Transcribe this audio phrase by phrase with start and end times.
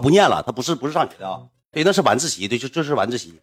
[0.00, 1.40] 不念了，他不是不是上学的啊，
[1.72, 3.40] 对，那是晚自习，对，就就是晚自习。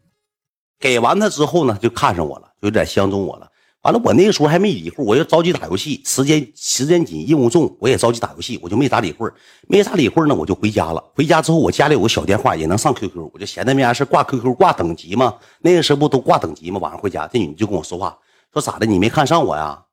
[0.79, 3.49] 给完他之后呢，就看上我了，就有点相中我了。
[3.83, 9.31] 完了，我那个时候还没理会，我就着急打游戏，时间时间紧，任务重，我也着急打游戏，我就没咋理会
[9.67, 11.03] 没咋理会呢，我就回家了。
[11.13, 15.35] 回家之后，我家里有个小电话，也能上 QQ，我就闲的没啥事挂 QQ 挂等级嘛。
[15.59, 16.79] 那个时候不都挂等级嘛？
[16.79, 18.17] 晚上回家，这女的就跟我说话，
[18.51, 18.87] 说咋的？
[18.87, 19.84] 你没看上我呀？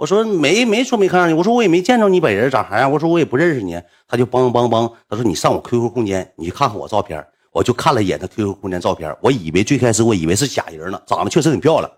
[0.00, 3.78] 我说没没说没看上你，我说我也没见着你本人长啥样，我说我也不认识你。
[4.08, 7.22] 他就梆梆梆，他说你上我 QQ 空间，你去看看我照片。
[7.52, 11.92] 我就看了一眼他 QQ 空间照片，我以为最开始我以为是假人呢，长得确实挺漂亮。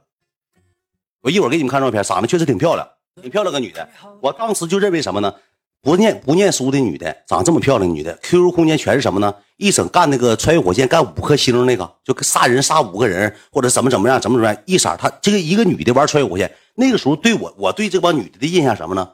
[1.21, 2.85] 我一会儿给你们看照片，长得确实挺漂亮，
[3.21, 3.89] 挺漂亮个女的。
[4.21, 5.33] 我当时就认为什么呢？
[5.81, 9.33] 不念不念书的女的，长这么漂亮女的，QQ 空间全是什么呢？
[9.59, 19.09] 一整干那个穿越火线干五颗星那个，就杀人杀五个人或者怎么怎么样，怎么怎么样，一色她这个一个女的玩穿越火线，那个时候对我我对这帮女的的印象什么呢？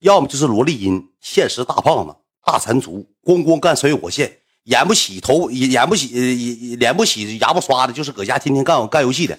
[0.00, 2.14] 要么就是萝莉音，现实大胖子，
[2.44, 4.30] 大残族，咣咣干穿越火线，
[4.64, 9.36] 演不起头，演不起，脸不洗，牙不刷的，就是搁家天天干干游戏的。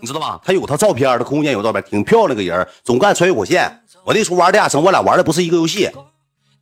[0.00, 0.40] 你知道吧？
[0.44, 3.82] 他有他照片，他空间有照片，挺漂亮个人，总干穿越火线。
[4.04, 5.90] 我那时候玩的亚城，我俩玩的不是一个游戏，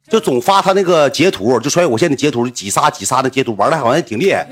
[0.08, 4.46] 就总发他那个截图，就穿越火线的截图，几杀几杀的截图，玩的好像挺厉害。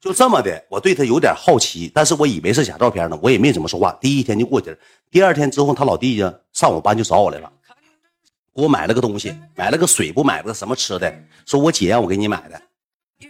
[0.00, 3.92] 就这么的，我对他有点好奇，但是我以为是假照片呢，我也没怎么说话。
[4.00, 4.76] 第一天就过去了，
[5.10, 7.50] 第二天之后，他老弟呀上我班就找我来了，
[8.54, 11.12] 给我买了个东西，买了个水，不买了个什么吃的，
[11.44, 12.60] 说我姐让我给你买的。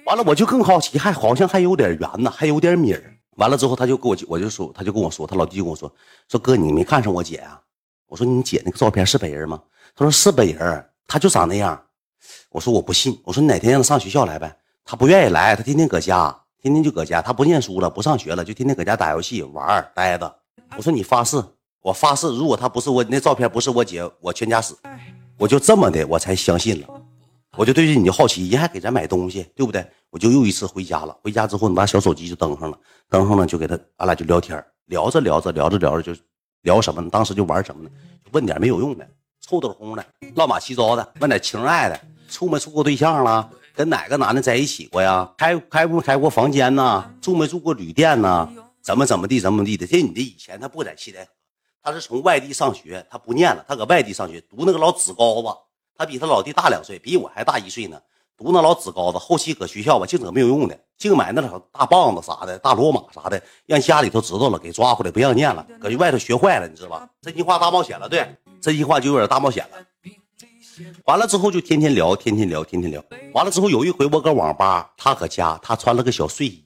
[0.04, 3.16] 完了，我就更好奇，还好像还有点圆呢，还有点米儿。
[3.36, 5.90] 完了之后，他就跟我，我就说，他就跟我说，他老弟就跟我说，
[6.28, 7.60] 说哥，你没看上我姐啊？
[8.08, 9.62] 我说你姐那个照片是本人吗？
[9.94, 11.80] 他说是本人，他就长那样。
[12.50, 14.56] 我说我不信，我说你哪天让他上学校来呗？
[14.84, 20.36] 他不愿意来，他天天搁家，天天就搁家，他不念书了，不上学了，就天天搁家打游戏玩呆着。
[20.76, 21.40] 我说你发誓，
[21.80, 24.76] 我发誓，如果他不是我那照片不是我姐，我全家死。
[25.38, 26.88] 我就这么的，我才相信了。
[27.56, 29.88] 我就对着你就好奇，人还给咱买东西，对不对？
[30.10, 31.16] 我就又一次回家了。
[31.22, 32.76] 回家之后，你把小手机就登上了，
[33.08, 36.20] 登上了就给他，俺俩就聊天，聊着聊着聊着聊着就
[36.62, 37.08] 聊什么呢？
[37.12, 37.90] 当时就玩什么呢？
[38.32, 39.08] 问点没有用的，
[39.40, 40.04] 臭豆哄的，
[40.34, 43.48] 乱码七糟的，问点情爱的，处没处过对象了？
[43.76, 45.30] 跟哪个男的在一起过呀？
[45.36, 47.04] 开开不开过房间呢？
[47.20, 48.48] 住没住过旅店呢？
[48.82, 49.86] 怎么怎么地怎么地的？
[49.86, 51.30] 这女的以前她不在七台河，
[51.82, 55.48] 她是从外地上学，她不念了，她搁外地上学读那个老职高子。
[55.98, 57.98] 他比他老弟大两岁，比我还大一岁呢。
[58.36, 67.08] 读那老纸高子，后期搁学校吧，净整没有用的，净买那老大棒子啥的，大罗马啥的，让家里头知道了，给抓回来，不让念了，搁外头学坏了，你知道吧？
[67.22, 68.28] 真心话大冒险了，对，
[68.60, 69.78] 真心话就有点大冒险了。
[71.04, 73.04] 完了之后就天天聊，天天聊，天天聊。
[73.32, 76.64] 完了之后有一回我搁网吧，他搁家，他穿了个小睡衣，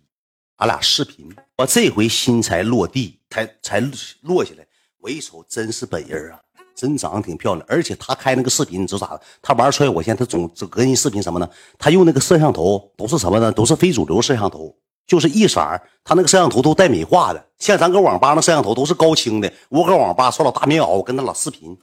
[0.56, 3.80] 俺俩视频，我这回心才落地，才才
[4.22, 4.66] 落下来。
[5.00, 6.40] 我一瞅，真是本人啊。
[6.74, 9.20] 真长得挺漂亮，而且他开那个视频，你知道咋的？
[9.42, 11.46] 他玩穿越火线，他总总给你视频什么呢？
[11.78, 13.52] 他用那个摄像头都是什么呢？
[13.52, 14.74] 都是非主流摄像头，
[15.06, 15.60] 就是一色
[16.02, 19.52] 他那个摄像头都带美化的，像咱搁网吧那摄像头都是高清的。
[19.68, 21.76] 我搁网吧刷老大棉袄，我跟他老视频，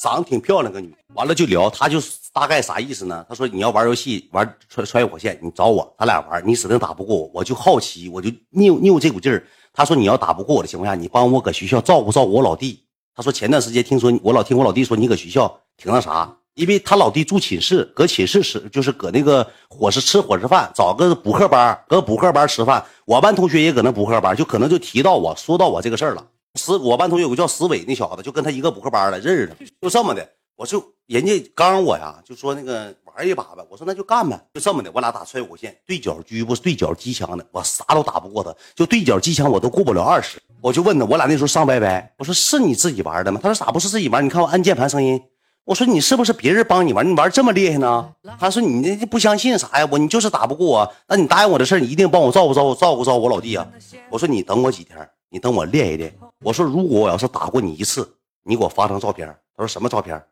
[0.00, 0.94] 长得挺漂亮个女。
[1.14, 1.98] 完了就聊，他就
[2.32, 3.26] 大概啥意思呢？
[3.28, 7.30] 他说你要玩游戏玩穿穿越火线，你找我，咱俩玩，你指定打不过我。
[7.34, 9.44] 我就好奇，我就拗拗这股劲儿。
[9.74, 12.82] 他说你要打不过我的情况下，你帮我搁学校照顾照顾我老弟。
[13.14, 22.82] 他说：“前段时间听说我老听我老弟说你搁学校挺那啥，因为他老弟住寝室，搁寝室吃就是搁那个伙食吃伙食饭，找个补课班，搁补课班吃饭。
[23.04, 26.26] 我班同学也搁那补课班，就可能就提到我说到我这个事儿了。
[26.54, 30.28] 石我班同学有个叫石伟那小子，就跟他一个补课班的认识的，就这么的。
[30.56, 33.64] 我就人家刚我呀，就说那个玩一把呗。
[33.70, 34.90] 我说那就干呗，就这么的。
[34.92, 43.40] 我俩打穿越火线，对角狙不是对角机枪的，我啥都打不过他，就对角机枪我都过不了二十。”我就问他，我俩那时候上拜拜，我说是你自己玩的吗？
[43.42, 44.22] 他说咋不是自己玩？
[44.22, 45.18] 你看我按键盘声音。
[45.64, 47.08] 我说你是不是别人帮你玩？
[47.08, 48.12] 你玩这么厉害呢？
[48.38, 49.88] 他说你那不相信啥呀？
[49.90, 50.92] 我你就是打不过我。
[51.08, 53.66] 那你答应我的事你一定帮我照顾照顾照顾照顾我老弟啊。
[54.10, 56.14] 我说你等我几天，你等我练一练。
[56.40, 59.26] 我说如果我要是打过你一次，你给我发张照片。
[59.56, 60.22] 他说什么照片？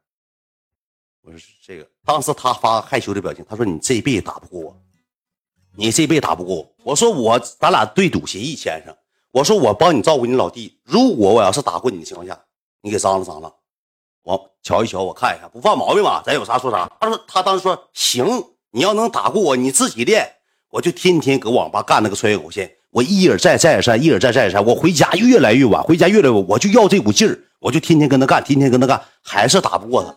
[1.22, 1.88] 我说这个。
[2.04, 4.76] 当时他发害羞的表情，他说你这辈子打不过我，
[5.76, 6.74] 你这辈子打不过我。
[6.82, 8.94] 我说我咱俩对赌协议签上。
[9.30, 12.38] 我说我帮你照顾你老弟，如果我要是打过你的情况下，
[12.80, 13.60] 你给张罗张罗，
[14.22, 16.22] 我瞧一瞧，我看一下，不犯毛病吧？
[16.24, 16.90] 咱有啥说啥。
[16.98, 18.26] 他说他当时说行，
[18.70, 20.26] 你要能打过我，你自己练，
[20.70, 30.12] 我就天天搁网吧干那个穿越火线，我一而再再而三，一而再再而三，我回家越来越晚，回家越来越晚，我就要这股劲儿，我就天天跟他干，天天跟他干，还是打不过他。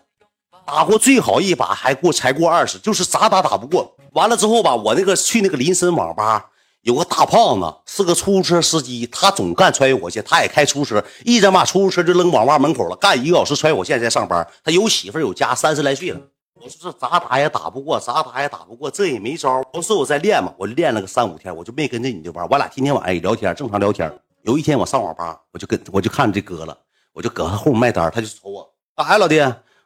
[0.65, 3.95] 打过最好一把还过才过二十，就是咋打打不过。
[4.13, 6.47] 完了之后吧，我那个去那个林森网吧。
[6.81, 14.47] 有个大胖子是个出租车司机，他总干穿越火线，他也开出租车，一整把出租车就扔网吧门口了，干一个小时穿越火线在上班。
[14.63, 16.19] 他有媳妇有家，三十来岁了。
[16.63, 19.63] 我说这咋打也打不过，咋打也打不过，这也没招。
[19.73, 22.47] 不是我在练嘛，我练了个三五天，我就没跟这女的玩。
[22.49, 24.11] 我俩天天晚上也聊天，正常聊天。
[24.43, 26.77] 有一天我上网吧，我就跟我就看这哥了，
[27.13, 29.39] 我就搁他后面卖单，他就瞅我，干啥呀，老弟？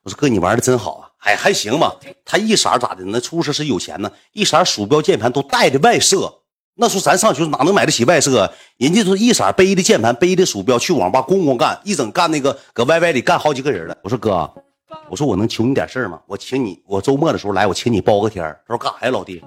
[0.04, 1.95] 我说哥，你玩的真好啊，哎，还行吧。
[2.25, 3.04] 他一色咋的？
[3.06, 6.42] 那出事是有钱呢，一色鼠标键盘都带的外设。
[6.77, 8.51] 那时候咱上学哪能买得起外设？
[8.77, 13.98] 人家说一色背的键盘，背的鼠标，去网吧咣咣干，一整干那个搁 YY 里干好几个人了。
[14.04, 14.50] 我说哥，
[15.10, 16.19] 我说我能求你点事儿吗？
[16.25, 19.44] 我请你，我周末的时候来，我请你包个天他说干啥呀，老弟？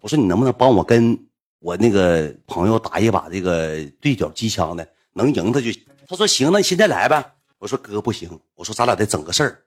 [0.00, 1.18] 我说你能不能帮我跟
[1.58, 5.70] 我那个朋友打一把这个对角机枪的，能赢他就。
[6.08, 7.32] 他说行，那你现在来呗。
[7.58, 9.58] 我说哥不行，我说咱俩得整个事儿。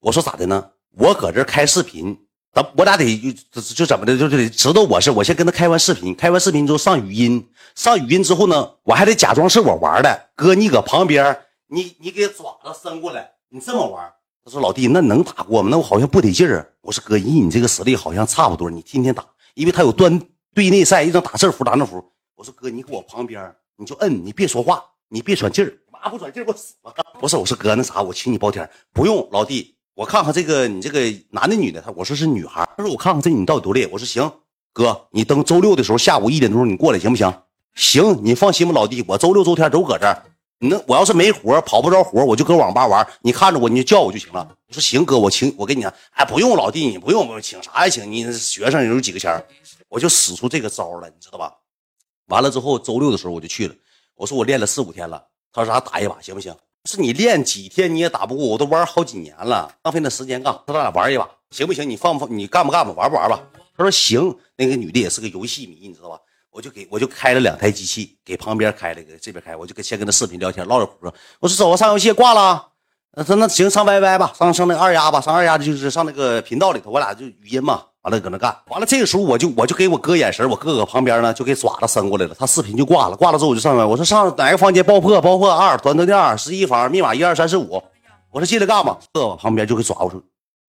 [0.00, 0.70] 我说咋的呢？
[0.96, 2.18] 我搁这开视频。
[2.54, 10.28] 咱我俩得就就怎么的，就得知道我是我先跟他开完视频，开完视频之后上语音，上语音之后呢，我还得假装是我玩的。
[10.36, 14.12] 哥，你搁旁边，你你给爪子伸过来，你这么玩。
[14.44, 15.68] 他说老弟，那能打过吗？
[15.70, 16.68] 那我好像不得劲儿。
[16.80, 19.24] 我说哥，以你这个实力好像差不多，你天天打，
[19.54, 20.20] 因为他有端
[20.52, 22.04] 队内赛，一张打这服打那服。
[22.34, 26.92] 我说哥，你给我旁边，你就摁，你别说话，你别喘劲儿，妈不喘劲儿我死了。
[27.20, 29.76] 不是，我说哥，那啥，我请你包天，不用，老弟。
[29.94, 31.00] 我看看这个，你这个
[31.30, 31.80] 男的女的？
[31.80, 32.68] 他我说是女孩。
[32.76, 33.90] 他说我看看这你到底多厉害。
[33.92, 34.28] 我说行，
[34.72, 37.32] 哥，你等周六的时候下午一点钟你过来行不行？
[37.74, 40.20] 行，你放心吧，老弟，我周六周天都搁这儿。
[40.64, 43.04] 那我要是没活跑不着活我就搁网吧玩。
[43.20, 44.48] 你看着我，你就叫我就行了。
[44.68, 45.84] 我说行，哥，我请我给你。
[46.12, 47.88] 哎，不用，老弟，你不用，不用，请啥呀？
[47.88, 49.44] 请你学生有几个钱
[49.88, 51.52] 我就使出这个招了，你知道吧？
[52.28, 53.74] 完了之后，周六的时候我就去了。
[54.14, 55.26] 我说我练了四五天了。
[55.52, 56.54] 他说咱打一把行不行？
[56.84, 60.52] 是你练几天你也打不过我，都玩好几年了，浪费那时间干。
[60.64, 61.90] 他咱俩玩一把行不行？
[61.90, 62.38] 你放不放？
[62.38, 62.92] 你干不干吧？
[62.92, 63.42] 玩不玩吧？
[63.76, 64.38] 他说行。
[64.54, 66.20] 那个女的也是个游戏迷，你知道吧？
[66.52, 69.56] 我就给我就开了两台机器，给旁边开了，给这边开。
[69.56, 71.12] 我就跟先跟他视频聊天，唠唠嗑。
[71.40, 72.68] 我说走啊，上游戏挂了。
[73.14, 77.82] 那说那行，上 YY 吧，上上那个二丫吧，上二丫就是上那个频道里头，我俩就语音嘛。
[78.02, 85.20] 完了搁那干，完了这个时候我就我就给我哥眼神，我哥搁旁边呢就给爪子伸过来了，他视频就挂了，挂了之后我就上来，我说上哪个房间爆破？
[85.20, 87.80] 爆破二团团店十一房，密码一二三四五，
[88.32, 88.98] 我说进来干吧？
[89.12, 90.20] 哥往旁边就给爪，我说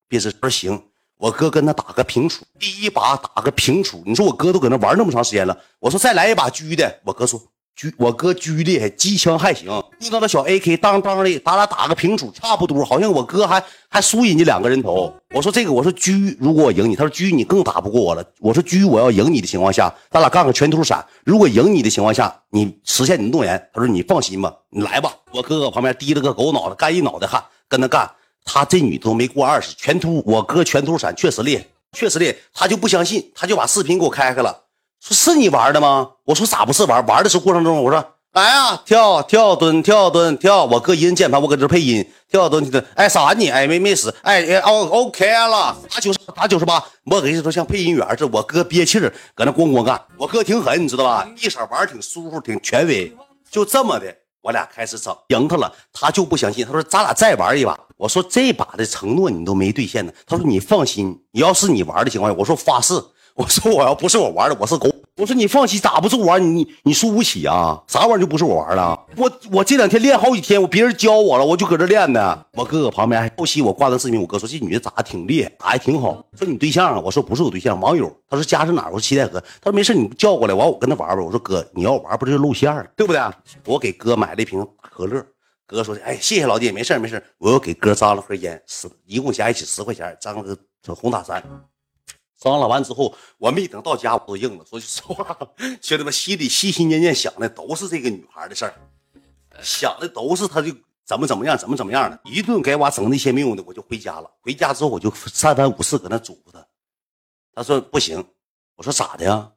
[0.07, 0.79] 别吱，说行，
[1.23, 7.41] 我哥跟他打个平处，第一把打个平处，你说我哥都搁那玩那么长时间了，我说再来一把狙的，我哥说。
[7.75, 9.67] 狙我哥狙厉害，机枪还行，
[9.99, 15.11] 遇到那小 AK 当当的，咱俩打个平处，差不多，好像我哥还还输人家两个人头。
[15.33, 18.23] 我说这个，我说狙，如果我赢你，他说狙你更打不过我了。
[18.41, 21.03] 我说狙，我要赢你的情况下，咱俩干个全图闪。
[21.23, 23.69] 如果赢你的情况下，你实现你的诺言。
[23.73, 25.11] 他说你放心吧，你来吧。
[25.31, 28.07] 我哥搁旁边低了个狗脑袋，干一脑袋汗，跟他干。
[28.45, 32.35] 他这女都没过二十，全图我哥全图闪确实厉害，确实厉害。
[32.53, 34.63] 他就不相信，他就把视频给我开开了。
[34.99, 36.11] 说是你玩的吗？
[36.23, 37.05] 我说咋不是玩？
[37.05, 40.65] 玩的时候过程中，我说来呀，跳跳蹲跳蹲跳。
[40.65, 42.85] 我哥一摁键盘，我搁这配音，跳蹲跳蹲。
[42.95, 43.49] 哎，啥你？
[43.49, 44.15] 哎，没没死。
[44.23, 46.83] 哎哦，OK 了，打九十，打九十八。
[47.05, 48.27] 我跟你说，像配音员似的。
[48.33, 50.01] 我哥憋气儿搁那咣咣干。
[50.17, 51.29] 我哥挺狠，你知道吧？
[51.37, 53.15] 一色玩挺舒服，挺权威。
[53.51, 56.65] 就这么的，我俩开始整，赢他了，他就不相信。
[56.65, 57.77] 他说咱俩再玩一把。
[58.03, 60.11] 我说这把的承诺你都没兑现呢。
[60.27, 63.01] 他说你放心，你要是你玩的情况下，我说发誓。
[63.33, 64.93] 我说我要不是我玩的，我是狗。
[65.15, 66.53] 我说你放心，咋不是我玩？
[66.53, 67.81] 你你输不起啊？
[67.87, 68.99] 啥玩意就不是我玩了？
[69.15, 72.37] 我我这两天练好几天，我别人教我了，我就搁这练呢。
[72.55, 76.21] 我哥搁旁边还后期我挂的视频，我哥说这女的咋挺厉害，打还挺好。
[76.37, 76.99] 说你对象啊？
[76.99, 78.13] 我说不是我对象，网友。
[78.29, 78.87] 他说家是哪？
[78.87, 79.39] 我说七台河。
[79.61, 81.25] 他说没事，你叫过来，完我跟他玩玩。
[81.25, 83.21] 我说哥，你要玩不就露馅了，对不对？
[83.65, 85.25] 我给哥买了一瓶可乐。
[85.65, 87.23] 哥说的哎，谢谢老弟，没事没事。
[87.37, 91.41] 我又给哥张了盒烟，十一共加一起十块钱，张了个红塔山。
[92.37, 94.65] 张了完之后，我没等到家，我都硬了。
[94.65, 95.37] 说句实话，
[95.81, 98.73] 兄弟们心里心心念念想的都是这个女孩的事儿，
[99.61, 100.69] 想的都是她就
[101.05, 102.19] 怎么怎么样，怎么怎么样的。
[102.25, 104.29] 一顿给我整那些没用的，我就回家了。
[104.41, 106.67] 回家之后，我就三番五次搁那嘱咐她。
[107.55, 108.21] 她说不行。
[108.75, 109.49] 我说咋的呀？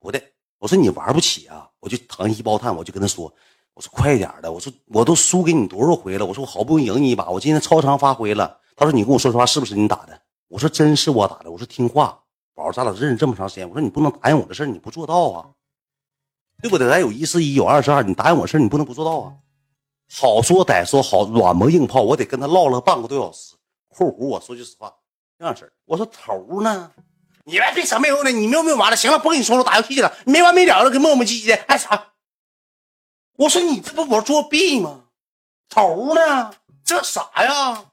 [0.00, 0.20] 不的。
[0.58, 1.68] 我说你玩不起啊。
[1.78, 3.32] 我就糖衣包炭，我就跟她说，
[3.74, 4.50] 我说快点的。
[4.52, 6.26] 我说我都输给你多少回了？
[6.26, 8.58] 我说我好不容易赢你一把，我今天超常发挥了。
[8.76, 10.20] 他说你跟我说实话，是不是你打的？
[10.48, 11.50] 我说真是我打的。
[11.50, 12.18] 我说听话。
[12.54, 15.46] 宝，咱俩认识这么长时间，我说你不能答应我的事你不做到啊，
[16.60, 16.86] 对不对？
[16.86, 19.32] 咱有一是一，有二是二，你答应我事你不能不做到啊。
[20.14, 23.54] 好说歹说，好软磨硬泡，我得跟他唠了半个多小时。
[23.88, 24.92] 括弧我说句实话，
[25.38, 25.72] 这样式。
[25.86, 26.90] 我说头呢？
[27.44, 28.96] 你别别扯没用的，你没有没有完了？
[28.96, 30.14] 行了，不跟你说了，打游戏去了。
[30.26, 32.11] 没完没了的，跟磨磨唧唧的，还啥？
[33.36, 35.04] 我说你这不我作弊吗？
[35.68, 36.52] 头呢？
[36.84, 37.84] 这啥呀？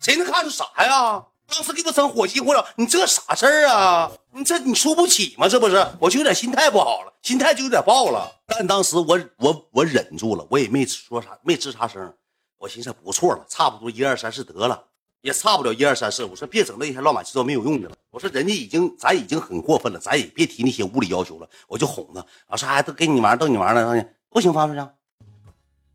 [0.00, 1.24] 谁能看出啥呀？
[1.46, 4.10] 当时给我整火急火燎，你这啥事儿啊？
[4.32, 5.46] 你这你输不起吗？
[5.48, 8.30] 这不是，我就有点心态不好了，心态就有点爆了。
[8.46, 12.12] 但当时我我我忍住了，我也没说啥，没吱啥声。
[12.58, 14.82] 我寻思不错了，差不多一二三四得了。
[15.20, 16.24] 也差不了一二三四。
[16.24, 17.94] 我说别整那些乱七八糟没有用的了。
[18.10, 21.48] 我说人家已经咱已经很过分了，咱也别提那些无理要求了。
[21.68, 24.80] 我就哄他，我说哎，都给你玩，逗你玩了，不行，发出去，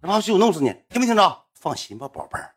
[0.01, 1.43] 发出去我弄死你，听没听着？
[1.55, 2.53] 放心吧，宝贝儿。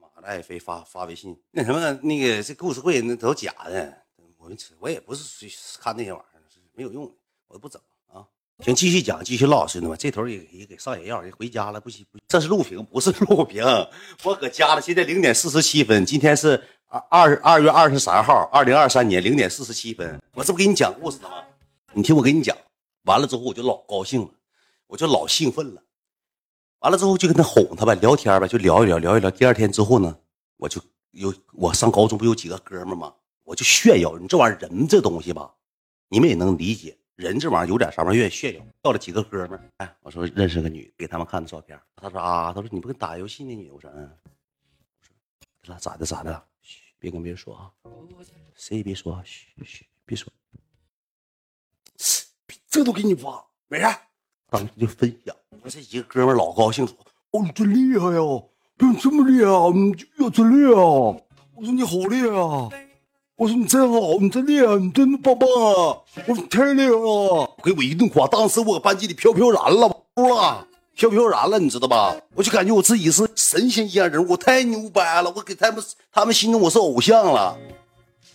[0.00, 3.94] 妈的，爱妃发发微信，那什么那个这故事会那都假的，
[4.38, 5.46] 我们我也不是
[5.78, 6.40] 看那些玩意儿，
[6.72, 7.12] 没有用的，
[7.48, 7.78] 我不整
[8.10, 8.24] 啊。
[8.64, 13.62] 行，继续讲，继续唠，兄弟们，这头也也给上眼药，也回家了，不行不，这是录屏，不是录屏，
[14.24, 14.80] 我搁家了。
[14.80, 21.44] 现在零点四十七分，今天是二二二月二十三号，二零二三年零点四十七分，我这不给你讲故事呢吗？
[21.92, 22.56] 你听我给你讲，
[23.04, 24.30] 完了之后我就老高兴了，
[24.88, 25.82] 我就老兴奋了，
[26.80, 29.30] 完了之后就跟他哄他呗，聊天呗，就聊一聊，聊一聊。
[29.30, 30.18] 第二天之后呢，
[30.56, 33.14] 我就有我上高中不有几个哥们吗？
[33.44, 35.54] 我就炫耀，你这玩意儿人这东西吧，
[36.08, 36.98] 你们也能理解。
[37.16, 38.64] 人这玩意儿有点啥玩意儿愿意炫耀。
[38.80, 41.78] 到了几个哥们儿，哎，我说认识个女，给他们看的照片。
[41.96, 43.70] 他说啊，他说你不跟打游戏那女？
[43.70, 44.10] 我说嗯。
[45.62, 46.46] 我说咋的咋的？
[46.62, 47.70] 嘘，别跟别人说啊，
[48.54, 50.32] 谁也别说啊，嘘嘘，别说。
[52.70, 53.86] 这都给你发，没事。
[54.50, 56.96] 当时就分享，我这几个哥们儿老高兴，说
[57.32, 58.42] 哦你真厉害呀，
[58.78, 59.90] 你这么厉害啊，你
[60.24, 61.16] 呀真厉害啊。
[61.54, 62.68] 我说你好厉害啊。
[63.36, 65.94] 我说你真好，你真厉害，你真棒棒啊！
[66.26, 68.26] 我说你太厉害了，给我一顿夸。
[68.26, 69.86] 当时我班级里飘飘然了，
[70.16, 72.16] 了，飘飘然了，你知道吧？
[72.34, 77.56] 我就感觉我自己是神仙一样人物，太牛掰了，我给他们他们心中我是偶像了，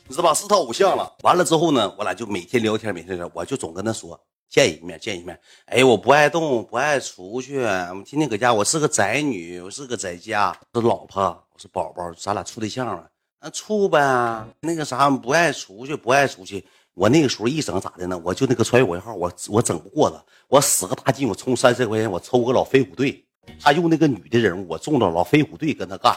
[0.07, 0.33] 你知道吧？
[0.33, 1.11] 是他偶像了。
[1.23, 4.17] 完了之后呢，我俩就每天聊天，每天聊，我就总跟他说
[4.53, 5.37] 见一面，见一面。
[5.65, 13.09] 哎，我不爱动，不爱出去，我天天搁家，我是个宅女，我是个在家，是老婆，我是宝宝，咱俩处对象了。
[13.41, 16.63] 那处呗，那个啥不爱出去，不爱出去。
[16.93, 18.21] 我那个时候一整咋的呢？
[18.23, 23.25] 我就那个穿越火号，我我整不过他，我使个大劲，我充三十块钱，我抽个老飞虎队。
[23.59, 26.15] 他用那个女的人物，我中了老飞虎队跟他干，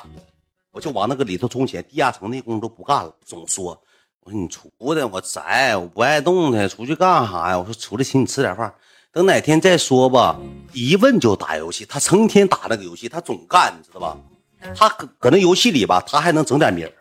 [0.72, 1.82] 我就往那个里头充钱。
[1.88, 3.82] 地下城那工都不干了，总说
[4.26, 7.56] 我说你出的我宅，我不爱动弹，出去干啥呀？
[7.56, 8.74] 我说出来请你吃点饭，
[9.12, 10.36] 等哪天再说吧。
[10.72, 14.18] 一问就打游戏，他成天打那个游戏，他总干，你知道吧？
[14.74, 16.92] 他搁搁那游戏里吧，他还能整点名儿。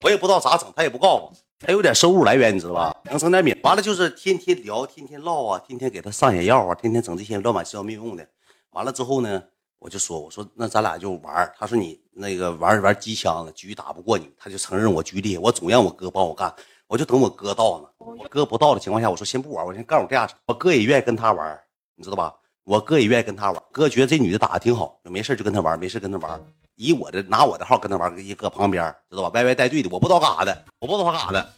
[0.00, 2.96] 我也不知道咋整，他也不告诉我，他有点收入来源，你知道吧？
[3.04, 3.54] 能整点名。
[3.62, 8.26] 完了就是天天聊，天天唠啊，天天给他上眼药啊，天天整这些乱七八糟没用的。
[8.70, 9.42] 完了之后呢，
[9.78, 16.54] 我就说，我说那咱俩就玩他说你那个玩玩机枪的局打不过你，他就承认我局厉害，我总让我哥帮我干，
[16.86, 17.88] 我就等我哥到呢。
[17.98, 21.58] 我哥不到的情况下，我说先不玩，我先告诉我这样我哥也愿意跟他玩，
[21.94, 22.34] 你知道吧？
[22.64, 26.40] 我哥也愿意跟他玩，哥觉得这女的打的挺好，没事就跟他玩，没事跟他玩。
[26.76, 29.30] 以我的拿我的号跟他玩，一搁旁边知道吧？
[29.34, 31.52] 歪歪带队的，我不知道干啥的，我不知道他干啥的。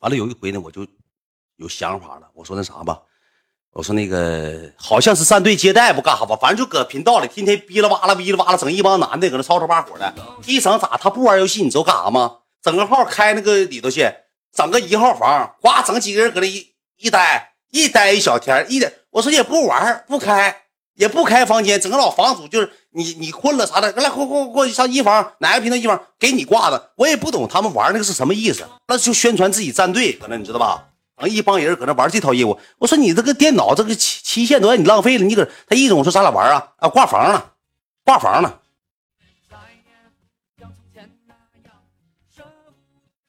[0.00, 0.86] 完了有一回呢，我就
[1.56, 3.00] 有想法了，我说那啥吧，
[3.74, 10.14] 我说那个好像是战队接待不干啥吧，反正就搁频道里天天哔啦哇啦哔啦哇啦，整一帮男的搁那吵吵把火的。
[10.46, 12.36] 一整咋他不玩游戏，你知道干啥吗？
[12.62, 14.08] 整个号开那个里头去，
[14.56, 16.66] 整个一号房，呱整几个人搁那一
[16.98, 20.56] 一待一待一小天，一点我说也不玩不开。
[20.94, 30.84] 也不开房间，整个老房主就是你，你困了啥的，来过过过去上一房，哪个频道一房给你挂的，我也不懂他们玩那个是什么意思，那就宣传自己战队，搁那你知道吧？
[31.16, 37.52] 啊，一帮人搁那玩这套业务，我说你这个电脑这个期期限都让你浪费了，你搁他一种说咱俩玩啊啊挂房了，
[38.04, 38.60] 挂房了，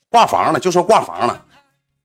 [0.10, 1.46] 挂房了，就说挂房了。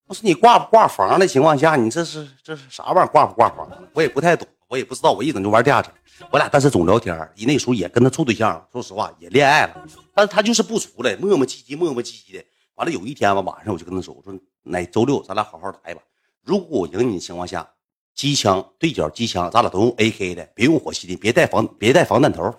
[0.06, 3.06] 我说你挂不挂房的情况下，你这是这是啥玩意儿？
[3.06, 3.70] 挂不挂房？
[3.92, 4.46] 我也不太懂。
[4.66, 5.88] 我也不知道，我一整就玩架子。
[6.30, 9.84] 我俩但是总聊天，你那时候也跟他处对象，说实话也恋爱了，
[10.14, 12.44] 但是他就是不出来，磨磨唧唧，磨磨唧唧的。
[12.74, 16.00] 完了有一天吧，晚上我就跟他说，我说哪周六咱俩好好打一把，
[16.42, 17.68] 如果我赢你的情况下，
[18.14, 22.54] 机枪对角机枪咱俩都用 AK 的，别用火器的，别带防别带防弹头，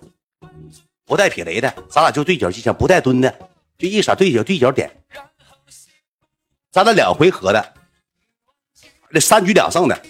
[1.06, 4.90] 不带撇雷的，咱俩就对角机枪，不带蹲的，就一色对角对角点，
[6.72, 7.74] 咱俩两回合的，
[9.10, 10.02] 那三局两胜的。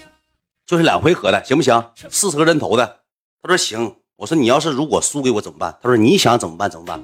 [0.63, 1.91] 就是两回合的，行不行？
[2.09, 3.01] 四十个人头的。
[3.41, 3.93] 他说行。
[4.15, 5.77] 我说你要是如果输给我怎么办？
[5.81, 7.03] 他说你想怎么办怎么办？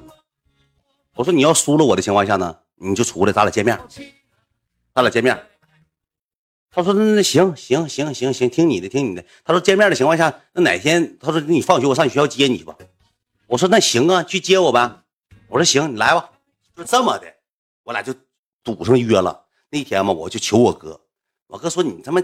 [1.16, 3.78] 我说你要输了我的情况下呢，你就出来，咱俩见面，
[4.98, 5.40] 咱俩见面。
[6.72, 9.24] 他说那那行行行行行，听你的听你的。
[9.44, 11.16] 他说见面的情况下，那哪天？
[11.20, 12.76] 他说你放学我上你学校接你去吧。
[13.46, 15.04] 我说那行啊，去接我呗。
[15.46, 16.32] 我说行，你来吧。
[16.74, 17.32] 就这么的，
[17.84, 18.12] 我俩就
[18.64, 19.44] 赌上约了。
[19.70, 21.00] 那天嘛，我就求我哥，
[21.46, 22.20] 我哥说你他妈。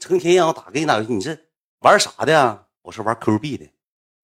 [0.00, 1.36] 成天让我打，给你打游戏，你这
[1.80, 2.66] 玩啥的呀？
[2.80, 3.68] 我说玩 Q 币的，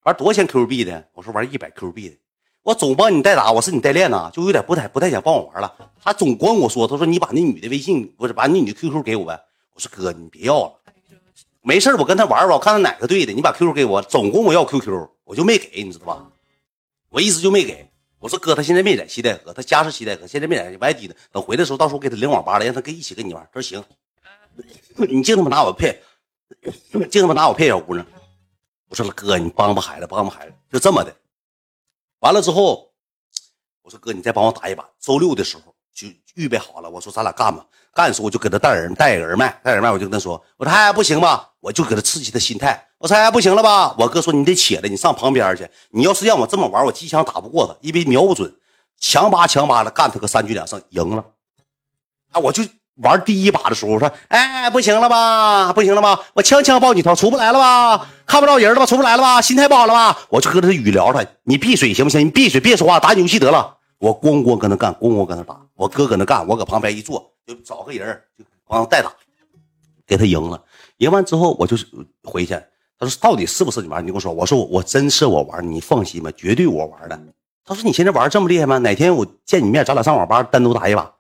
[0.05, 1.07] 玩多少钱 Q 币的？
[1.13, 2.17] 我说玩一百 Q 币的。
[2.65, 5.71] 我总帮你代打，我是你代练呐，就有点不太不太想帮我玩了。
[6.03, 9.39] 他总管我说，他说你把那女的微信，不是把那女的 QQ 给我呗。
[9.75, 10.73] 我说哥，你别要了，
[11.61, 14.01] 没事我跟他玩玩，我看他哪个对的，你把 QQ 给我。
[14.01, 16.27] 总管我要 QQ，我就没给，你知道吧？
[17.11, 17.87] 我一直就没给。
[18.19, 21.15] 我说哥，他现在没在西戴河，他家是西戴河，现在没在外地呢。
[21.31, 23.47] 等回来的时候，到时候给他领网吧了，让他跟一起跟你玩。
[23.53, 23.85] 他说行，
[24.97, 25.95] 你净他妈拿我骗，
[27.11, 28.07] 净他妈拿我骗小姑娘。
[28.89, 31.15] 我说哥，你帮帮孩子，帮帮孩子，就这么的。
[32.25, 32.91] 完了之后，
[33.83, 34.83] 我说哥，你再帮我打一把。
[34.99, 37.67] 周六的时候就预备好了，我说咱俩干吧。
[37.93, 42.89] 干的时候我就给他带人带人脉，带人脉我就跟他说，我说哎不行吧，我就给他刺激他心态。
[42.97, 43.95] 我说哎不行了吧？
[43.99, 45.69] 我哥说你得起来，你上旁边去。
[45.91, 48.59] 你要是让我这么玩，我机枪打不过他，因为瞄不准，
[48.99, 51.23] 强扒强扒的干他个三局两胜，赢了。
[52.33, 52.63] 啊，我就
[52.97, 55.73] 玩第一把的时候我说，哎，不行了吧？
[55.73, 56.21] 不行了吧？
[56.35, 58.07] 我枪枪爆你头，出不来了吧？
[58.27, 58.87] 看不着人了吧？
[58.87, 59.41] 出不来了吧？
[59.41, 60.19] 心态不好了吧？
[60.29, 62.21] 我就跟他语聊他，你闭嘴行不行？
[62.21, 63.77] 你闭嘴，别说话，打你游戏得了。
[63.99, 65.61] 我咣咣跟他干，咣咣跟他打。
[65.75, 67.33] 我哥搁那干，我搁旁边一坐。
[67.47, 69.13] 就找个人就帮代打，
[70.07, 70.63] 给他赢了。
[70.99, 71.77] 赢完之后，我就
[72.23, 72.55] 回去。
[72.99, 74.33] 他说：“到底是不是你玩？”你跟我说。
[74.33, 77.21] 我说：“我我真是我玩，你放心吧，绝对我玩的。”
[77.67, 78.79] 他说：“你现在玩这么厉害吗？
[78.79, 81.11] 哪天我见你面，咱俩上网吧单独打一把。”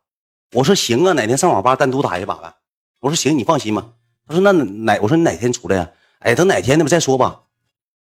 [0.52, 2.54] 我说：“行啊，哪天上网吧单独打一把呗。”
[3.00, 3.92] 我说：“行，你放心吧。”
[4.26, 4.98] 他说：“那哪？
[5.00, 5.90] 我说你哪天出来呀？
[6.20, 7.42] 哎，等哪天的吧再说吧。”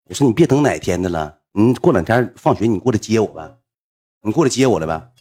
[0.08, 3.58] 我说：“你别等哪天的了，你过两天放学你过来接我呗，
[4.22, 5.12] 你过来接我来呗。”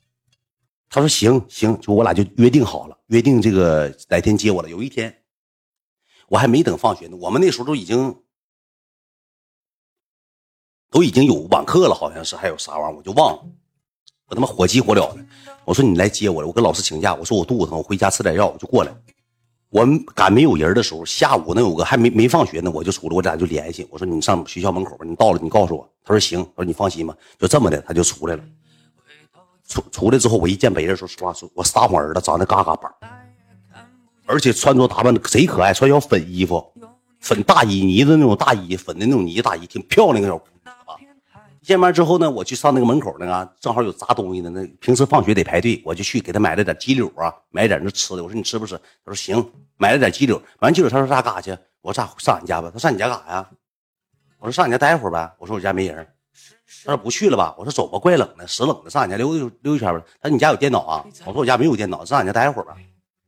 [0.90, 4.70] 他说：“行行，就我俩就约定好了，约定这个哪天接我了。
[4.70, 5.24] 有一天，
[6.28, 8.24] 我还没等放学呢，我们那时候都已经
[10.90, 13.46] 都已经有网课了，好像是还有啥玩意儿，我就忘了。
[14.26, 15.26] 我他妈火急火燎的，
[15.66, 18.92] 我说你来接我了，我跟老师请假，我说我肚子疼，我回家吃点药，我就过来。
[19.70, 25.88] 我赶没有人的时候，下午那有个还没没放学呢，我就出来，我俩就联系，我说你上学校门口吧，你到了你告诉我。
[26.04, 28.44] 他说行，他说你放心吧，就这么的，他就出来了。”
[29.68, 32.92] 出出来之后，我一见别人，说实话，说我撒谎儿子长得嘎嘎棒，
[34.26, 36.62] 而且穿着打扮贼可爱，穿小粉衣服，
[37.22, 40.46] 粉大衣呢子那种大衣，粉的那种呢大衣，挺漂亮个小姑。
[41.62, 48.24] 见面之后呢，我去上那个门口那个，正好有砸东西的，那平时放学得排队，我就去给他买了点鸡柳啊，买点那吃的。
[48.24, 48.76] 我说你吃不吃？
[49.06, 50.42] 他说行，买了点鸡柳。
[50.60, 51.52] 完鸡柳，他说啥干啥去？
[51.82, 52.72] 我说咋上俺家吧？
[52.74, 53.50] 他上你家干啥呀？
[54.40, 55.32] 我说上你家待会儿呗。
[55.38, 56.08] 我说我家没人。
[56.84, 57.54] 他说不去了吧？
[57.60, 60.04] 我说走吧，怪冷的，死冷的，上俺家溜溜溜一圈吧。
[60.20, 61.06] 他说你家有电脑啊？
[61.26, 62.76] 我说我家没有电脑，上俺家待会儿吧，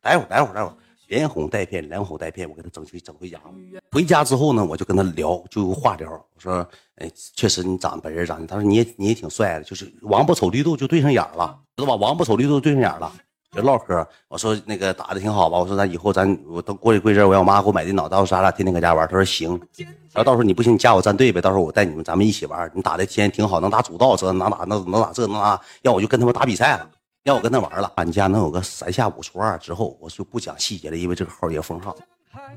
[0.02, 0.74] 待会儿，待会儿，待会儿，
[1.14, 3.80] 连哄带骗，连哄带骗，我给他整去整回家了。
[3.92, 6.10] 回家之后呢，我就跟他聊，就有话聊。
[6.10, 8.48] 我说，哎，确实你长本人长的。
[8.48, 11.96] 他说你也你也挺帅的，就是王八瞅绿豆就对上眼了，知道吧？
[11.96, 13.14] 王八瞅绿豆对上眼了。
[13.56, 15.60] 就唠嗑，我说那个打的挺好吧？
[15.60, 19.08] 我说咱以后咱我都过一过阵，我让我妈给我买电脑，到时候咱俩天天搁家玩。
[19.08, 22.72] 他说行，然后到时候你不行，你加我战队呗，到时候我带你们，咱们一起玩。
[22.74, 26.90] 你打的天挺好，能打主道，这能打那能打这能打，要我就跟他们打比赛了，
[27.24, 27.92] 让我跟他玩了。
[27.96, 31.96] 俺家能有个三下五除二之后，我就不讲细节了，因为这个号也封号，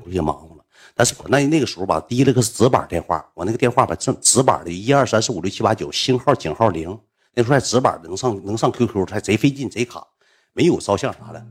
[0.03, 0.63] 我也忙活了。
[0.93, 6.99] 但是我那那个时候吧，第一个纸板电话，我那个电话吧正直板的，一二三四五六七八九，星号井号零，
[7.33, 10.05] 那时候还直板的，能上能上 QQ，还贼费劲贼卡，
[10.53, 11.45] 没有照相啥的。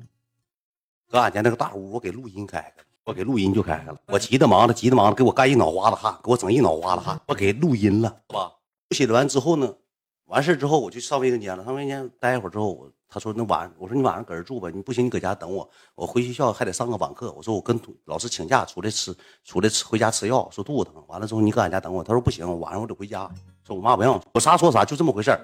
[1.09, 3.96] 搁俺家那个大屋，我给录音开开了，我给录音就开开了。
[4.07, 7.18] 我急得忙的，急得忙的，给我干一脑瓜子汗，给我整一脑瓜子汗。
[7.26, 8.52] 我给录音了，是吧？
[8.90, 9.72] 写完之后呢，
[10.26, 11.64] 完事之后我就上卫生间了。
[11.64, 17.33] 上卫生间待一会儿之后，我他说那晚，我说你晚上搁这住吧，你不行你搁家等我，我回学校还得上个网课。
[17.33, 21.03] 我说我跟老师请假出来吃，出来吃回家吃药，说肚子疼。
[21.07, 22.03] 完了之后你搁俺家等我。
[22.03, 23.31] 他说不行，晚上我得回家。
[23.64, 25.37] 说我妈不让我啥说啥，就这么回事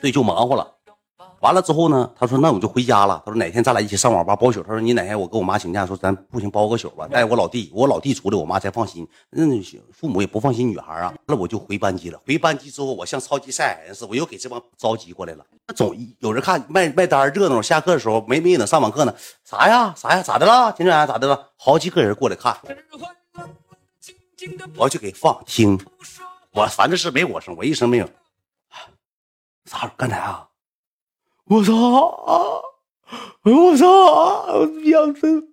[0.00, 0.74] 对，就忙活了。
[1.40, 3.22] 完了之后呢，他说那我就回家了。
[3.24, 4.62] 他说哪天咱俩一起上网吧包宿。
[4.62, 9.06] 他说你哪天我跟我妈请假，说咱不行包个宿吧，带我老弟，我老弟出来我妈才放心。
[9.30, 9.44] 那
[9.92, 11.14] 父母也不放心女孩啊。
[11.26, 12.20] 那我就回班级了。
[12.26, 15.44] 回班级之后，我像超级赛亚人似的，我又给这帮召集过来了。
[15.66, 17.62] 那总有人看卖卖单热闹。
[17.62, 20.72] 下课的时候没没等上网课呢，啥呀啥呀咋的了？
[20.72, 21.50] 金川咋的了？
[21.56, 22.56] 好几个人过来看，
[24.76, 25.78] 我就给放听。
[26.52, 28.08] 我反正是没我声，我一声没有。
[29.66, 29.92] 啥？
[29.96, 30.47] 刚才啊？
[31.48, 31.72] 我操！
[33.42, 33.86] 我操！
[34.52, 35.48] 我养生！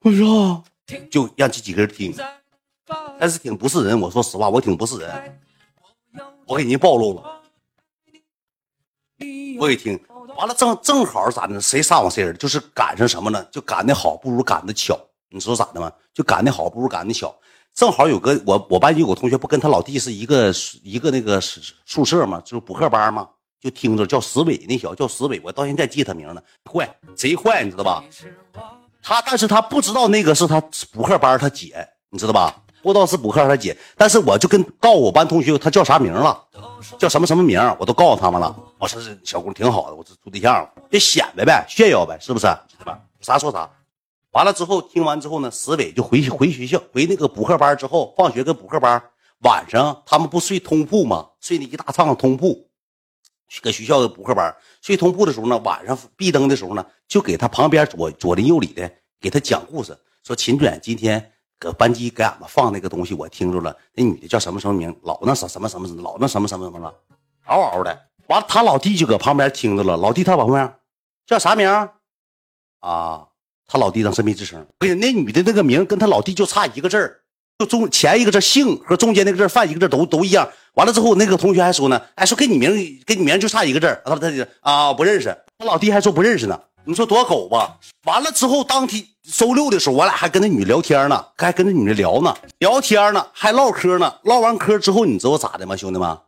[0.00, 0.64] 我操！
[1.10, 2.14] 就让这几个人听，
[3.18, 3.98] 但是挺不是人。
[3.98, 5.40] 我说实话，我挺不是人。
[6.46, 7.40] 我给您暴露了。
[9.58, 9.98] 我给听
[10.36, 11.58] 完了，正正好咋的？
[11.60, 12.36] 谁撒谎谁人？
[12.36, 13.42] 就是赶上什么呢？
[13.50, 14.98] 就赶的好不如赶的巧。
[15.30, 15.90] 你说咋的吗？
[16.12, 17.34] 就赶的好不如赶的巧。
[17.72, 22.40] 正好有个我我班级有个同学不跟他老弟是一个一个那个宿舍吗？
[22.44, 23.30] 就是补课班吗？
[23.60, 26.42] 就听着叫石伟那小子叫石伟，我到现在记他名呢，
[26.72, 28.02] 坏贼坏，你知道吧？
[29.02, 30.60] 他但是他不知道那个是他
[30.92, 32.54] 补课班他姐，你知道吧？
[32.82, 36.42] 不知道是补课他姐，但是我就跟告我班同学他叫啥名了，
[36.98, 38.56] 叫什么什么名，我都告诉他们了。
[38.78, 42.46] 我说这小姑挺好的，我这处对象了别显摆呗，炫耀呗，是不是？
[43.20, 43.68] 啥说啥。
[44.30, 49.02] 完了之后听完之后呢，石伟就回回学校回那个补课班之后，放学跟补课班
[49.42, 51.26] 晚上他们不睡通铺吗？
[51.40, 52.66] 睡那一大趟通铺。
[53.60, 66.94] 搁学校的补课班睡通铺的时候呢，晚上闭灯的时候呢，就给他旁边左左邻右里的给他讲故事，说秦主任今天搁班级给俺们放那个东西，我听着了，那女的叫什么什么名，老那什什么什么老那什么什么什么了，
[67.46, 68.06] 嗷嗷的。
[68.28, 70.72] 完了，他老弟就搁旁边听着了，老弟他旁边
[71.26, 71.68] 叫啥名
[72.78, 73.26] 啊？
[73.66, 74.66] 他老弟当时没吱声。
[74.78, 77.19] 不是那女的那个名跟他老弟就差一个字儿，
[77.60, 80.48] 就中前一个字姓和中间那个字犯一个字都都一样。
[80.72, 82.70] 完了之后，那个同学还说呢，哎，说跟你名
[83.04, 84.30] 跟你名就差一个字他他
[84.62, 85.36] 啊不认识。
[85.58, 86.58] 他老弟还说不认识呢。
[86.86, 87.76] 你说多狗吧？
[88.06, 94.14] 完了之后，当天周六的时候，我俩还跟那女聊天呢，还跟那女的聊呢，聊天呢，还唠嗑呢。
[94.22, 96.18] 唠完嗑之后，你知道咋的吗，兄弟们？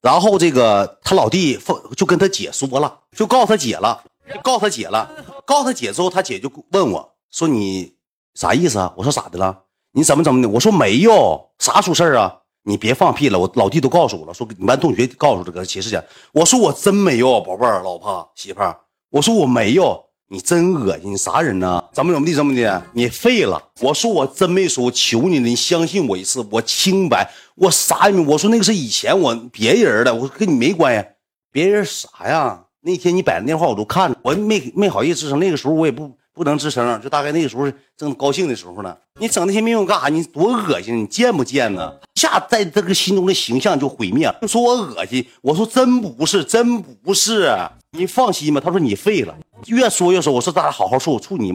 [0.00, 1.58] 然后这个他老弟
[1.96, 5.10] 就跟他姐说了，就告诉他姐了，就告诉他姐了。
[5.44, 7.92] 告诉他姐之后，他姐就问我说：“你
[8.34, 9.64] 啥意思啊？”我说：“咋的了？
[9.92, 16.02] 你怎么怎么的？”我说：“没有啥出事啊，你别放屁了。”我老弟都告诉我了，说你班同学告诉这个寝室讲。
[16.32, 18.76] 我说：“我真没有，宝贝儿、老婆、媳妇儿。”
[19.10, 21.82] 我说：“我没有，你真恶心，你啥人呢？
[21.92, 22.82] 怎么怎么地，怎么的？
[22.92, 28.24] 你废了。”我说：“我真没说，我求你了，你相信我一次，我清白，我啥也没。
[28.26, 31.04] 我说那个是以前我别人的，我跟你没关系。
[31.50, 35.38] 别人啥呀？”那天你摆的电话我都看着，我没没好意思吱声。
[35.38, 38.96] 那个时候我也不不能吱声，就大概那个时候正高兴的时候呢。
[39.18, 40.08] 你整那些没用干啥？
[40.08, 40.96] 你多恶心！
[40.96, 41.92] 你贱不贱呢？
[42.14, 44.32] 一下在这个心中的形象就毁灭。
[44.40, 47.54] 就说我恶心，我说真不是，真不是。
[47.96, 48.60] 你放心吧。
[48.64, 49.34] 他说你废了，
[49.66, 50.32] 越说越说。
[50.32, 51.52] 我说咱俩好好说，我处你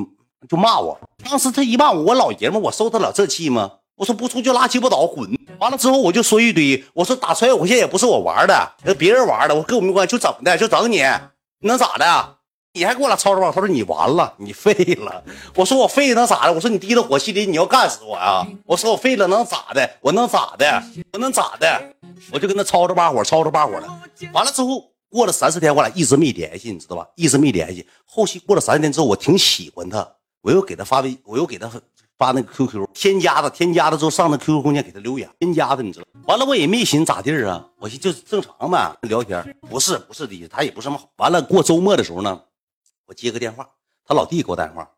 [0.47, 0.99] 就骂我。
[1.23, 3.71] 当时他一骂我，我老爷们，我受得了这气吗？
[3.95, 5.27] 我说不出就拉鸡巴倒，滚！
[5.57, 10.97] 完了之后我就说一堆，我说打穿越火线也不是我玩的，是别人玩的，我跟我没关系，就整的，就整你，
[11.61, 12.35] 你能咋的？
[12.75, 13.49] 你还给我俩吵吵吧？
[13.55, 15.23] 他说你完了，你废了。
[15.55, 16.51] 我说我废能咋的？
[16.51, 18.45] 我说你滴了火气里，你要干死我呀？
[18.65, 19.89] 我说我废了能咋的？
[20.01, 20.83] 我能咋的？
[21.13, 21.95] 我能咋的？
[22.33, 23.87] 我就跟他吵吵把火，吵吵把火的。
[24.33, 27.07] 完了之后过了三四天，我俩一直没联系，你知道吧？
[27.15, 27.87] 一直没联系。
[28.05, 30.05] 后期过了三天之后，我挺喜欢他，
[30.41, 31.71] 我又给他发微，我又给他。
[32.17, 36.05] 发那个 QQ 添加的，添加的之后上那 QQ 空间给他留言，添加的你知道？
[36.27, 41.09] 完了我也没寻咋地儿啊，我寻就正常呗聊天，不是不是的，他也不是么好。
[41.17, 42.39] 完了过周末的时候呢，
[43.07, 43.67] 我接个电话，
[44.07, 44.89] 他老弟给我打电话，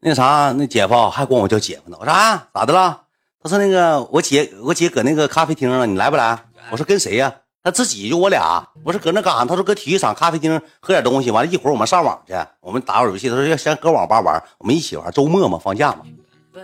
[0.00, 1.96] 那啥那姐夫还管我叫姐夫呢。
[2.00, 3.02] 我说啊咋的了？
[3.42, 6.38] 他说那个我姐我姐搁那个咖啡厅呢，你来不来？
[6.70, 7.34] 我说跟谁呀？
[7.62, 8.66] 他自己就我俩。
[8.84, 9.44] 我说搁那干啥？
[9.44, 11.30] 他说搁体育场咖啡厅喝点东西。
[11.30, 13.28] 完了一会儿我们上网去，我们打会儿游戏。
[13.28, 15.10] 他说要先搁网吧玩，我们一起玩。
[15.12, 16.00] 周末嘛，放假嘛。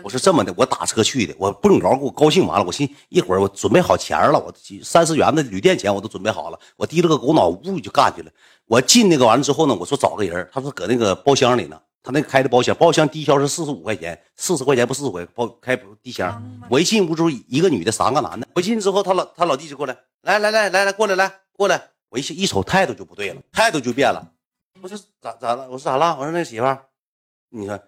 [0.03, 8.31] 我是这么的，我打车去的，我蹦高给我高兴完了，我心一会儿我准备好钱了，我三十元的旅店钱我都准备好了，我提了个狗脑呜就干去了。
[8.67, 16.43] 我进那个完了之后呢，我说找个人，他说搁那个包厢里呢，他那开的包厢，包厢低消是四十五块钱，四十块钱不四十块包开低箱。
[16.69, 18.47] 我一进屋之后，一个女的，三个男的。
[18.55, 24.33] 我进之后，他老他老弟就过来，来来来来来过来来过来，我一一瞅态度就不对了，态度就变了。
[24.83, 25.65] 我说咋咋了？
[25.71, 26.17] 我说咋了？
[26.19, 26.87] 我说那媳妇儿，
[27.51, 27.81] 你说。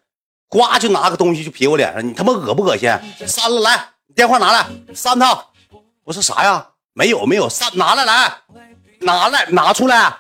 [0.48, 2.90] 呱就拿个东西就撇我脸上，你他妈恶不恶心？
[3.26, 5.44] 删了，来，电话拿来，删他。
[6.04, 6.66] 我说啥呀？
[6.94, 8.34] 没有没有，删拿来来，
[9.00, 10.12] 拿来拿出来，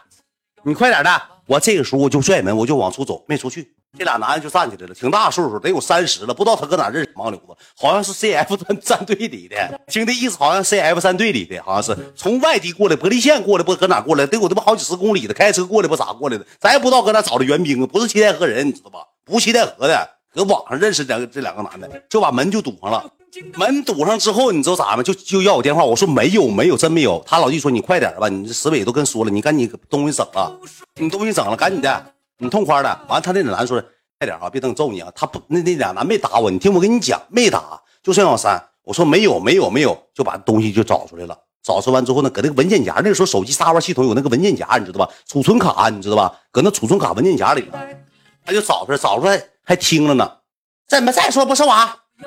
[0.62, 1.22] 你快点的。
[1.46, 3.74] 我这个时候我就拽门，我就往出走，没出去。
[3.98, 18.98] 这俩男的就站起来了，挺大岁数，得有三十了，不知道他搁哪认识盲流子，好像是 CF 战战队里的，听这意思好像 CF 战队里的，好像是从外地过来，玻璃县过来，不搁哪过来，得有他妈好几十公里的，开车过来不咋过来的，咱也不知道搁哪找的援兵，不是七台河人，你知道吧？
[19.24, 20.17] 不七台河的。
[20.38, 23.04] 搁网上认识两这两个男的，就把门就堵上了。
[23.56, 25.02] 门堵上之后，你知道咋吗？
[25.02, 25.84] 就就要我电话。
[25.84, 27.20] 我说没有没有，真没有。
[27.26, 30.56] 他老弟说你快点吧，你这石伟都跟说了，你赶紧东西整了，
[30.94, 32.88] 你东西整了，赶紧的，你痛快的。
[33.08, 33.82] 完了，他那俩男说
[34.20, 35.10] 快点啊，别等揍你啊。
[35.12, 38.62] 他不，那那俩男没打我，你听我跟你讲，没打，就剩小三。
[38.84, 41.36] 我说没有没有没有，就把东西就找出来了。
[41.64, 45.12] 找出完之后呢，搁那个文件夹，那个时候手机沙发系统有那个文件夹，你知道吧？
[45.26, 46.32] 储存卡你知道吧？
[46.52, 47.68] 搁那储存卡文件夹里，
[48.46, 49.42] 他就找出来，找出来。
[49.68, 50.26] 还听了呢，
[50.88, 51.70] 怎么再说不是我？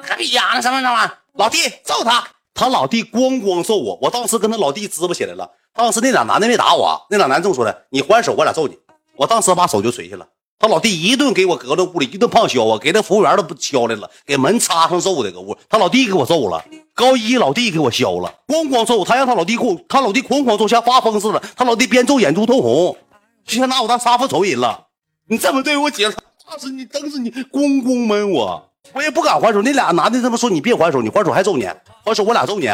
[0.04, 0.51] 还逼呀？
[0.54, 1.12] 那什么什么？
[1.34, 2.23] 老弟揍他，
[2.54, 5.49] 他老弟咣咣揍我，我当时跟他老弟支巴起来了。
[5.73, 8.77] 当时那俩男的没打我，那俩男正说的，你还手，我俩揍你。
[9.15, 10.27] 我当时把手就垂下了。
[10.60, 15.58] 他老弟一顿给我搁那屋里一顿胖削啊，给那服务员都不敲来了，给门插上揍的搁屋。
[15.67, 19.04] 他老弟给我揍了，高一老弟给我削了，咣咣揍。
[19.04, 21.41] 他让他老弟给我，他老弟哐哐揍，像发疯似的。
[21.56, 22.95] 他老弟边揍眼珠通红，
[23.43, 24.89] 就像拿我当杀父仇人了。
[25.27, 26.13] 你这么对我姐？
[26.51, 29.61] 当时你，当时你咣咣闷我，我也不敢还手。
[29.61, 31.65] 那俩男的这么说，你别还手，你还手还揍你，
[32.03, 32.69] 还手我俩揍你。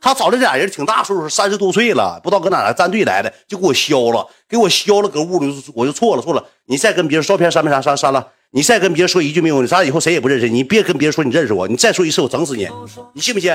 [0.00, 6.42] 他找这俩人挺大岁数，三十多岁了，不知道搁哪来战队来的，就给我削了，给我削了，搁屋里我就错了错了。
[6.64, 7.82] 你再跟别人照片删没删？
[7.82, 8.26] 删删了。
[8.52, 10.48] 你再跟别人说一句没有，咱俩以后谁也不认识。
[10.48, 12.66] 你别跟别人说你认识我，你再说一次我整死你，
[13.12, 13.52] 你信不信？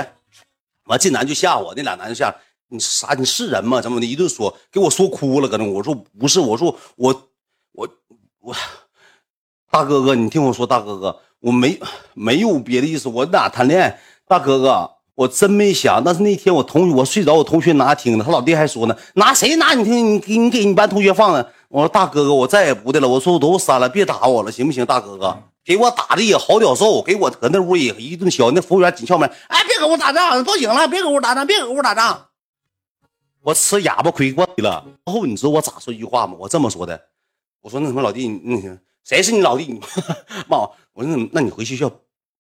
[0.86, 2.34] 完这男就吓我，那俩男就吓。
[2.70, 3.14] 你啥？
[3.18, 3.82] 你是人吗？
[3.82, 4.06] 怎么的？
[4.06, 5.66] 一顿说，给我说哭了，搁那。
[5.66, 7.30] 我说不是，我说我
[7.74, 7.90] 我
[8.40, 8.56] 我，
[9.70, 11.80] 大哥哥，你听我说，大哥哥，我没
[12.14, 14.00] 没有别的意思，我哪谈恋爱？
[14.28, 16.02] 大哥哥，我真没想。
[16.04, 19.74] 但是那天我同学，我睡着，我同学拿听的，他老弟还说呢，拿谁拿？
[19.74, 21.52] 你听，你给你给你班同学放的。
[21.70, 23.08] 我说大哥哥，我再也不的了。
[23.08, 24.86] 我说我都删了，别打我了，行不行？
[24.86, 28.50] 大哥哥，给我打的也好屌受，给我搁那屋也一顿削。
[28.52, 32.26] 那服务员紧敲门，哎，别搁屋打仗，报警了，别搁屋打仗，别搁屋打仗。
[33.42, 34.84] 我吃哑巴亏惯了。
[35.06, 36.36] 然后你知道我咋说一句话吗？
[36.40, 37.00] 我这么说的，
[37.62, 38.56] 我说那什么老弟，那
[39.08, 39.80] 谁是你老弟？
[40.50, 41.90] 妈，我我说那那你回学校，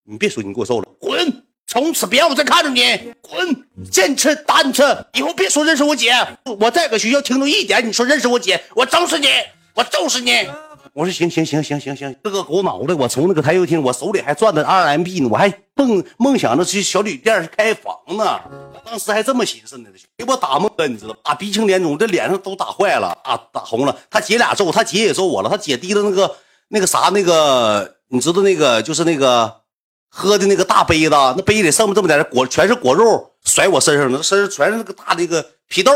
[0.03, 1.43] 你别说你给我揍了，滚！
[1.65, 3.89] 从此别让我再看着你，滚！
[3.89, 6.12] 见次打次，以后别说认识我姐。
[6.60, 9.30] 我再搁学校听到一点你说认识我姐，我整死你，
[9.75, 10.45] 我揍死你！
[10.91, 18.41] 我说行行行行行行，这个狗脑袋，我从那个台球厅，我手里还攥着 RMB 呢，我还梦梦想着去小旅店开房呢。
[18.84, 23.97] 当时还这么寻思呢，给我打懵了，你知道打鼻青脸肿，这脸上都打坏了，打打红了。
[24.10, 25.49] 他姐俩揍，他姐也揍我了。
[25.49, 26.36] 他姐提着那个
[26.69, 29.62] 那个啥，那个你知道那个就是那个
[30.10, 35.91] 喝的那个大杯子，那杯里剩这么点果，全是果肉，甩我身上了，身上全是那个大那个皮豆，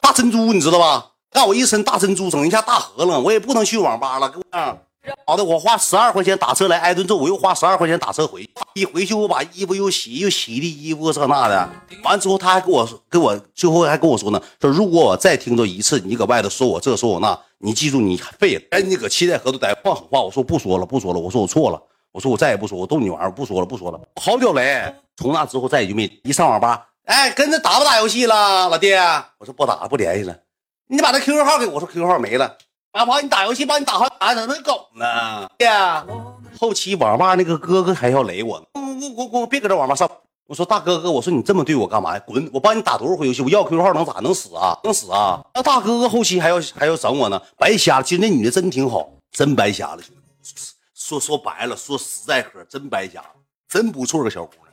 [0.00, 1.12] 大珍珠，你知道吧？
[1.32, 4.28] 让我一身大珍珠，整一下大河了，我也不能去网吧了。
[4.28, 4.78] 给我
[5.26, 8.48] 好的，我花十二块钱打车来挨顿揍，我又花十二块钱打车回。
[8.74, 11.68] 一回去我把衣服又洗，又洗的衣服这那的。
[12.02, 19.74] 完之后他还跟我，跟我最后还跟我说呢，说如果我再听着一次你搁外头说我这说我那，你记住你废了，赶紧搁七彩河都待。
[19.82, 21.82] 放狠话，我说不说了，不说了，我说我错了，
[22.12, 24.00] 我说我再也不说，我逗你玩，不说了，不说了。
[24.20, 24.94] 好屌雷！
[25.16, 28.92] 从那之后再也就没一上网吧，哎，跟着打不打游戏了，老弟？
[29.38, 30.36] 我说不打，不联系了。
[30.88, 32.56] 你把他 QQ 号给我，说 QQ 号没了。
[32.92, 35.48] 啊，帮你打游戏，帮你打好打成那狗呢？
[35.58, 36.04] 呀，
[36.58, 40.10] 后期网吧那个哥哥还要雷我，我我我别搁这网吧上。
[40.46, 42.22] 我说大哥哥，我说你这么对我干嘛呀？
[42.26, 42.50] 滚！
[42.52, 43.40] 我帮你打多少回游戏？
[43.40, 44.14] 我要 QQ 号能咋？
[44.14, 44.76] 能死啊？
[44.82, 45.40] 能死啊？
[45.54, 47.40] 那大哥哥后期还要还要整我呢？
[47.56, 48.02] 白瞎了。
[48.02, 50.02] 其实那女的真挺好，真白瞎了。
[50.92, 53.28] 说说白了，说实在嗑，真白瞎了，
[53.68, 54.69] 真不错个小姑娘。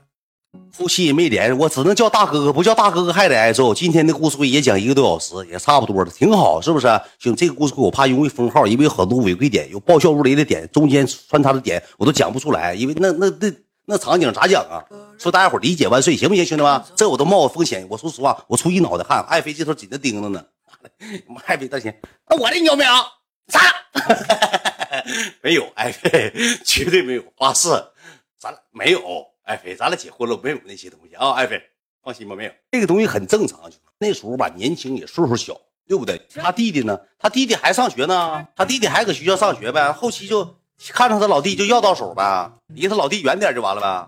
[0.71, 3.73] 夫妻也没联系，我只能叫大哥哥，不叫大哥哥还得挨揍。
[3.73, 6.87] 今天的故事会也讲一个多小时，也差不多了，挺好，是不是？
[7.19, 13.51] 行，这个故事会我怕容易封号，因为有很多违规点，有爆笑如雷的点，中间穿插的点我都讲不出来，因为那那那
[13.85, 14.83] 那场景咋讲啊？
[15.17, 16.83] 说大家伙理解万岁，行不行，兄弟们？
[16.95, 17.85] 这我都冒风险。
[17.89, 19.25] 我说实话，我出一脑袋汗。
[19.27, 20.43] 爱妃这头紧着盯着呢，
[21.27, 22.91] 妈爱妃大姐，那我的你有没有？
[23.47, 23.61] 啥？
[25.41, 26.31] 没有，爱妃
[26.63, 27.69] 绝对没有，发誓，
[28.39, 28.99] 咱俩没有。
[29.47, 31.31] 爱妃，咱俩结婚了，没有那些东西啊！
[31.31, 31.61] 爱妃，
[32.03, 33.71] 放心吧，没有这个东西很正常。
[33.97, 35.57] 那时候吧，年轻也岁数小，
[35.87, 36.21] 对不对？
[36.35, 36.99] 他弟弟呢？
[37.17, 39.93] 他弟弟还上学呢，他弟弟还搁学校上学呗。
[39.93, 40.57] 后期就
[40.89, 44.05] 看上他老弟就要到手呗，离他老弟远点就完了呗。